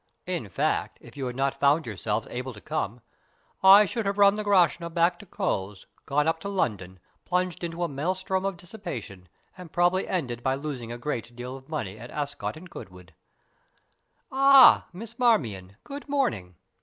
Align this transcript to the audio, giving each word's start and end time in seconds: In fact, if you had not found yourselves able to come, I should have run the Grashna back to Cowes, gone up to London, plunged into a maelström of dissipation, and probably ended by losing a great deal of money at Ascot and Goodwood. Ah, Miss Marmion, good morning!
In 0.25 0.49
fact, 0.49 0.97
if 0.99 1.15
you 1.15 1.27
had 1.27 1.35
not 1.35 1.59
found 1.59 1.85
yourselves 1.85 2.25
able 2.31 2.53
to 2.53 2.59
come, 2.59 3.01
I 3.61 3.85
should 3.85 4.07
have 4.07 4.17
run 4.17 4.33
the 4.33 4.43
Grashna 4.43 4.89
back 4.91 5.19
to 5.19 5.27
Cowes, 5.27 5.85
gone 6.07 6.27
up 6.27 6.39
to 6.39 6.49
London, 6.49 6.99
plunged 7.23 7.63
into 7.63 7.83
a 7.83 7.87
maelström 7.87 8.43
of 8.43 8.57
dissipation, 8.57 9.29
and 9.55 9.71
probably 9.71 10.07
ended 10.07 10.41
by 10.41 10.55
losing 10.55 10.91
a 10.91 10.97
great 10.97 11.35
deal 11.35 11.55
of 11.55 11.69
money 11.69 11.99
at 11.99 12.09
Ascot 12.09 12.57
and 12.57 12.67
Goodwood. 12.67 13.13
Ah, 14.31 14.87
Miss 14.91 15.19
Marmion, 15.19 15.77
good 15.83 16.09
morning! 16.09 16.55